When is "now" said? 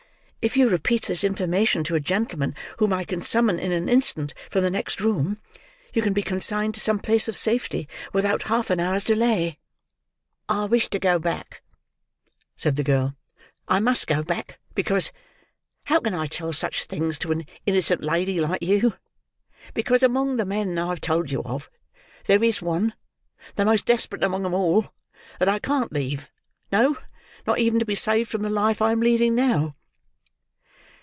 29.35-29.75